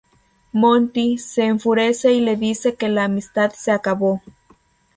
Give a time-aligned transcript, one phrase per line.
[0.51, 4.19] Monty se enfurece y le dice que la amistad se acabó.